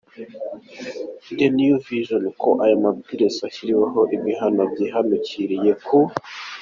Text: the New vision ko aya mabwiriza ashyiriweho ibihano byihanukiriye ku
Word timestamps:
the 1.37 1.47
New 1.59 1.75
vision 1.89 2.23
ko 2.41 2.49
aya 2.63 2.75
mabwiriza 2.83 3.41
ashyiriweho 3.49 3.99
ibihano 4.15 4.61
byihanukiriye 4.71 5.71
ku 5.85 5.97